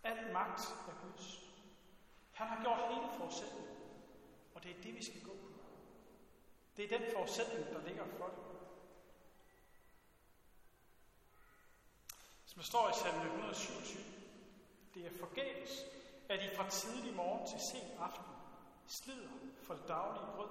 Al 0.03 0.33
magt 0.33 0.61
er 0.89 0.95
Guds. 1.03 1.39
Han 2.31 2.47
har 2.47 2.63
gjort 2.63 2.93
hele 2.93 3.17
forudsætningen. 3.17 3.77
Og 4.55 4.63
det 4.63 4.71
er 4.71 4.81
det, 4.83 4.95
vi 4.95 5.03
skal 5.03 5.21
gå 5.23 5.31
på. 5.31 5.47
Det 6.77 6.85
er 6.85 6.97
den 6.97 7.11
forudsætning, 7.13 7.65
der 7.73 7.87
ligger 7.87 8.05
for 8.05 8.27
det. 8.27 8.43
Som 12.45 12.55
der 12.55 12.63
står 12.63 12.89
i 12.89 12.93
salme 12.93 13.23
127, 13.23 14.03
det 14.93 15.05
er 15.05 15.19
forgæves, 15.19 15.85
at 16.31 16.43
I 16.43 16.55
fra 16.55 16.69
tidlig 16.69 17.15
morgen 17.15 17.47
til 17.47 17.59
sen 17.59 17.97
aften 17.99 18.33
slider 18.87 19.29
for 19.63 19.73
det 19.73 19.87
daglige 19.87 20.25
brød. 20.35 20.49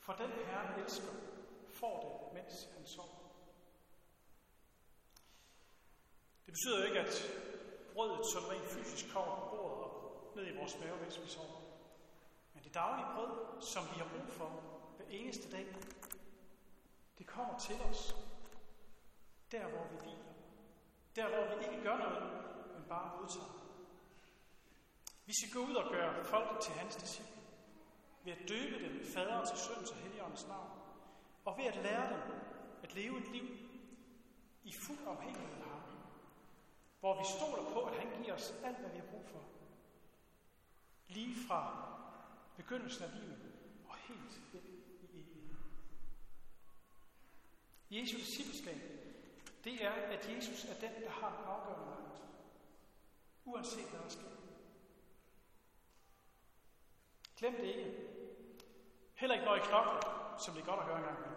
For 0.00 0.12
den 0.12 0.30
Herre 0.30 0.80
elsker, 0.80 1.12
får 1.68 1.96
det, 2.00 2.42
mens 2.42 2.68
han 2.76 2.86
sover. 2.86 3.08
Det 6.46 6.54
betyder 6.54 6.84
ikke, 6.84 7.00
at 7.00 7.14
brødet 7.94 8.26
sådan 8.26 8.50
rent 8.50 8.70
fysisk 8.70 9.12
kommer 9.12 9.34
på 9.34 9.56
bordet 9.56 9.84
og 9.84 10.32
ned 10.36 10.46
i 10.46 10.56
vores 10.56 10.78
mave, 10.80 10.96
mens 11.00 11.20
vi 11.20 11.28
sover. 11.28 11.60
Men 12.54 12.64
det 12.64 12.74
daglige 12.74 13.08
brød, 13.14 13.62
som 13.62 13.84
vi 13.84 13.98
har 13.98 14.08
brug 14.08 14.32
for 14.32 14.48
hver 14.96 15.06
eneste 15.08 15.50
dag, 15.50 15.66
det 17.18 17.26
kommer 17.26 17.58
til 17.58 17.76
os, 17.90 18.16
der 19.52 19.66
hvor 19.66 19.84
vi 19.90 19.96
hviler. 19.96 20.32
Der 21.16 21.28
hvor 21.28 21.56
vi 21.56 21.64
ikke 21.64 21.82
gør 21.82 21.96
noget, 21.96 22.22
men 22.74 22.84
bare 22.88 23.20
modtager. 23.20 23.65
Vi 25.26 25.32
skal 25.34 25.52
gå 25.52 25.60
ud 25.68 25.74
og 25.74 25.92
gøre 25.92 26.24
folk 26.24 26.60
til 26.60 26.72
hans 26.72 26.96
disciple. 26.96 27.42
Ved 28.24 28.32
at 28.32 28.48
døbe 28.48 28.84
dem 28.84 29.00
i 29.00 29.04
fader 29.04 29.44
til 29.44 29.58
søns 29.58 29.90
og 29.90 29.96
heligåndens 29.96 30.46
navn. 30.48 30.70
Og 31.44 31.58
ved 31.58 31.64
at 31.64 31.76
lære 31.76 32.12
dem 32.12 32.20
at 32.82 32.94
leve 32.94 33.18
et 33.18 33.28
liv 33.32 33.46
i 34.64 34.72
fuld 34.86 34.98
afhængighed 35.06 35.52
af 35.52 35.68
ham. 35.68 35.82
Hvor 37.00 37.18
vi 37.18 37.24
stoler 37.38 37.72
på, 37.72 37.80
at 37.80 37.98
han 37.98 38.22
giver 38.22 38.34
os 38.34 38.54
alt, 38.64 38.78
hvad 38.78 38.90
vi 38.90 38.98
har 38.98 39.06
brug 39.06 39.28
for. 39.28 39.42
Lige 41.08 41.36
fra 41.48 41.92
begyndelsen 42.56 43.04
af 43.04 43.14
livet 43.14 43.52
og 43.88 43.96
helt 43.96 44.40
ind 44.54 44.64
i 44.64 45.10
evigheden. 45.10 45.58
Jesu 47.90 48.16
discipleskab, 48.16 48.80
det 49.64 49.84
er, 49.84 49.92
at 49.92 50.36
Jesus 50.36 50.64
er 50.64 50.80
den, 50.80 51.02
der 51.02 51.10
har 51.10 51.28
afgørende 51.28 51.86
magt. 51.86 52.22
Uanset 53.44 53.90
hvad 53.90 54.00
der 54.00 54.08
sker. 54.08 54.45
Glem 57.36 57.54
det 57.54 57.64
ikke. 57.64 58.06
Heller 59.14 59.34
ikke 59.34 59.46
når 59.46 59.56
I 59.56 59.58
knokler, 59.58 60.36
som 60.38 60.54
det 60.54 60.62
er 60.62 60.66
godt 60.66 60.80
at 60.80 60.86
høre 60.86 60.98
engang 60.98 61.20
med. 61.20 61.36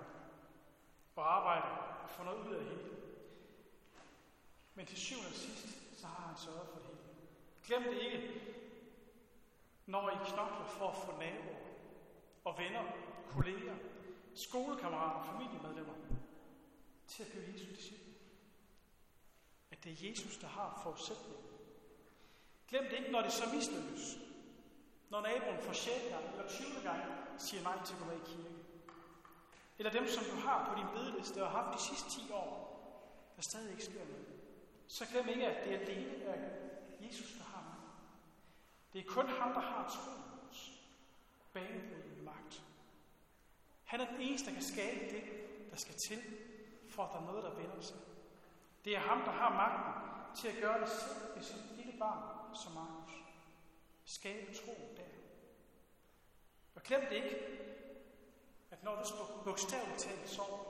Og 1.16 1.36
arbejde 1.36 1.68
og 2.04 2.10
få 2.10 2.24
noget 2.24 2.48
ud 2.48 2.54
af 2.54 2.64
det 2.64 2.74
hele. 2.74 2.90
Men 4.76 4.86
til 4.86 4.98
syvende 4.98 5.28
og 5.28 5.34
sidst, 5.34 6.00
så 6.00 6.08
har 6.08 6.28
han 6.28 6.38
sørget 6.38 6.68
for 6.68 6.80
det 6.80 6.88
hele. 6.88 7.00
Glem 7.64 7.84
det 7.84 8.02
ikke, 8.02 8.42
når 9.86 10.10
I 10.10 10.16
knokler 10.16 10.66
for 10.66 10.88
at 10.90 10.98
få 10.98 11.12
naboer 11.12 11.60
og 12.44 12.58
venner, 12.58 12.84
kolleger, 13.30 13.76
skolekammerater 14.36 15.32
familiemedlemmer 15.32 15.94
til 17.08 17.24
at 17.24 17.30
blive 17.32 17.54
Jesu 17.54 17.66
disciple. 17.76 18.14
At 19.72 19.84
det 19.84 19.92
er 19.92 20.10
Jesus, 20.10 20.38
der 20.38 20.48
har 20.48 20.80
forudsætningen. 20.84 21.44
Glem 22.68 22.84
det 22.84 22.98
ikke, 22.98 23.12
når 23.12 23.22
det 23.22 23.32
så 23.32 23.56
mislykkes. 23.56 24.29
Når 25.10 25.22
naboen 25.22 25.62
for 25.62 25.74
6. 25.74 25.96
gang 26.10 26.26
eller 26.32 26.50
20. 26.50 26.68
gang 26.84 27.02
siger 27.38 27.64
nej 27.64 27.84
til 27.86 27.94
at 27.94 28.00
gå 28.00 28.06
med 28.06 28.16
i 28.16 28.26
kirke. 28.26 28.56
Eller 29.78 29.92
dem, 29.92 30.08
som 30.08 30.24
du 30.24 30.36
har 30.48 30.70
på 30.70 30.80
din 30.80 30.88
bedeliste 30.94 31.44
og 31.44 31.52
har 31.52 31.64
haft 31.64 31.78
de 31.78 31.84
sidste 31.84 32.10
10 32.10 32.32
år, 32.32 32.70
der 33.36 33.42
stadig 33.42 33.72
ikke 33.72 33.84
sker 33.84 34.06
noget. 34.06 34.28
Så 34.88 35.06
glem 35.12 35.28
ikke, 35.28 35.48
at 35.48 35.66
det 35.66 35.74
er 35.74 35.80
alene 35.80 36.26
af 36.26 36.40
Jesus, 37.02 37.32
der 37.38 37.44
har 37.44 37.62
mig. 37.62 37.90
Det 38.94 39.00
er 39.02 39.10
kun 39.10 39.28
ham, 39.30 39.54
der 39.54 39.62
har 39.62 39.90
troens 39.90 40.72
banebrydende 41.54 42.24
magt. 42.24 42.64
Han 43.84 44.02
er 44.02 44.06
den 44.06 44.22
eneste, 44.22 44.48
der 44.48 44.54
kan 44.54 44.64
skabe 44.64 45.16
det, 45.16 45.24
der 45.72 45.78
skal 45.78 45.96
til, 46.08 46.20
for 46.90 47.04
at 47.04 47.10
der 47.14 47.20
er 47.20 47.26
noget, 47.26 47.44
der 47.44 47.54
vender 47.54 47.82
sig. 47.82 47.98
Det 48.86 48.96
er 48.96 49.00
ham, 49.00 49.22
der 49.22 49.32
har 49.32 49.50
magten 49.54 50.10
til 50.36 50.48
at 50.48 50.62
gøre 50.62 50.82
det 50.82 50.90
selv 50.90 51.36
hvis 51.36 51.50
et 51.50 51.78
lille 51.78 52.00
barn 52.00 52.56
som 52.56 52.72
Markus. 52.72 53.14
Skabe 54.06 54.54
tro. 54.54 54.96
Og 56.80 56.86
glem 56.86 57.02
det 57.02 57.16
ikke, 57.16 57.36
at 58.72 58.84
når 58.84 59.04
du 59.04 59.44
bogstaveligt 59.44 60.00
talt 60.00 60.30
sover, 60.30 60.64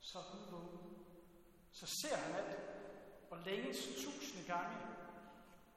så 0.00 0.18
er 0.18 0.22
Gud 0.22 0.50
vågen. 0.50 0.96
Så 1.72 1.86
ser 1.86 2.16
han 2.16 2.34
alt, 2.34 2.58
og 3.30 3.38
længes 3.38 3.78
tusinde 3.78 4.46
gange 4.46 4.76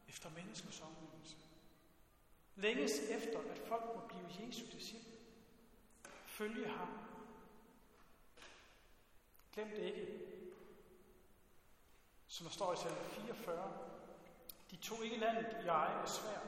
efter 0.09 0.29
menneskers 0.29 0.81
omvendelse. 0.81 1.35
Længes 2.55 2.91
efter, 2.99 3.39
at 3.39 3.57
folk 3.67 3.83
må 3.95 4.07
blive 4.07 4.47
Jesu 4.47 4.65
disciple. 4.71 5.13
Følge 6.25 6.67
ham. 6.67 6.99
Glem 9.53 9.69
det 9.69 9.83
ikke. 9.83 10.19
Som 12.27 12.45
der 12.45 12.53
står 12.53 12.73
i 12.73 12.77
salme 12.77 13.09
44. 13.09 13.87
De 14.71 14.75
tog 14.75 15.05
ikke 15.05 15.19
landet 15.19 15.63
i 15.63 15.67
egne 15.67 16.07
svær, 16.07 16.41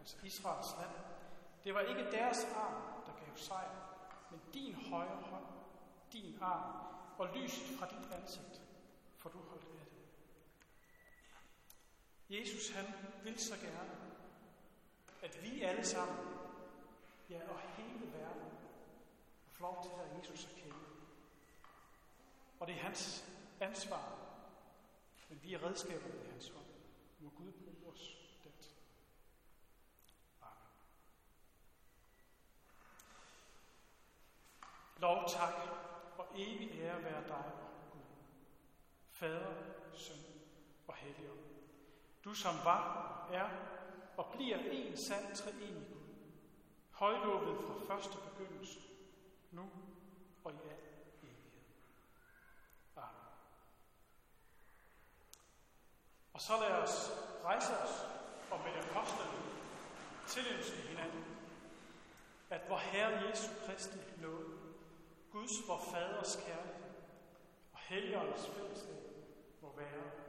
altså 0.00 0.16
Israels 0.22 0.68
land. 0.78 1.11
Det 1.64 1.74
var 1.74 1.80
ikke 1.80 2.10
deres 2.10 2.44
arm, 2.44 2.82
der 3.06 3.12
gav 3.24 3.36
sejr, 3.36 3.70
men 4.30 4.40
din 4.54 4.74
højre 4.74 5.22
hånd, 5.22 5.44
din 6.12 6.38
arm 6.40 6.92
og 7.18 7.28
lyset 7.36 7.78
fra 7.78 7.86
dit 7.86 8.12
ansigt, 8.12 8.62
for 9.18 9.28
du 9.28 9.38
holdt 9.38 9.64
af 9.64 9.86
det. 9.86 10.02
Jesus 12.38 12.70
han 12.70 12.84
vil 13.24 13.38
så 13.38 13.54
gerne, 13.56 13.96
at 15.22 15.42
vi 15.42 15.62
alle 15.62 15.84
sammen, 15.86 16.18
ja 17.30 17.48
og 17.48 17.60
hele 17.60 18.12
verden, 18.12 18.52
får 19.52 19.62
lov 19.62 19.82
til 19.82 19.90
at 19.90 20.18
Jesus 20.18 20.44
at 20.44 20.54
kende. 20.56 20.76
Og 22.60 22.66
det 22.66 22.74
er 22.76 22.80
hans 22.80 23.24
ansvar, 23.60 24.12
men 25.28 25.42
vi 25.42 25.54
er 25.54 25.62
redskaber 25.62 26.08
i 26.08 26.30
hans 26.30 26.48
hånd. 26.48 26.66
Må 27.20 27.30
Gud 27.30 27.52
bruge 27.52 27.92
os 27.92 28.16
den. 28.44 28.52
Amen. 30.42 30.58
Lov, 35.02 35.28
tak 35.28 35.54
og 36.18 36.26
evig 36.34 36.80
ære 36.80 37.04
være 37.04 37.22
dig, 37.28 37.44
Gud. 37.92 38.00
Fader, 39.10 39.54
Søn 39.94 40.16
og 40.88 40.94
Helligånd. 40.94 41.38
Du 42.24 42.34
som 42.34 42.54
var, 42.64 42.82
er 43.32 43.48
og 44.16 44.26
bliver 44.32 44.58
en 44.58 44.96
sand 44.96 45.36
treenig 45.36 45.88
Gud. 45.92 46.14
Højlovet 46.90 47.60
fra 47.60 47.94
første 47.94 48.16
begyndelse, 48.30 48.80
nu 49.50 49.70
og 50.44 50.52
i 50.52 50.56
al 50.56 50.78
evighed. 51.22 51.62
Amen. 52.96 53.14
Og 56.32 56.40
så 56.40 56.52
lad 56.60 56.72
os 56.82 57.10
rejse 57.44 57.72
os 57.72 58.06
og 58.50 58.60
med 58.60 58.84
apostlen 58.84 59.28
tilønske 60.26 60.76
hinanden, 60.76 61.24
at 62.50 62.68
vor 62.68 62.78
Herre 62.78 63.28
Jesu 63.28 63.48
Kristi 63.66 63.98
nåde, 64.20 64.61
Guds 65.32 65.68
vor 65.68 65.78
Faders 65.78 66.36
kærlighed 66.46 66.92
og 67.72 67.78
Helligåndens 67.88 68.46
fællesskab 68.46 69.02
må 69.62 69.68
være 69.76 70.21